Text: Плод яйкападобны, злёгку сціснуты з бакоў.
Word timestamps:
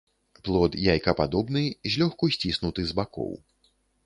Плод 0.47 0.77
яйкападобны, 0.93 1.63
злёгку 1.97 2.31
сціснуты 2.39 2.81
з 2.95 2.97
бакоў. 3.03 3.31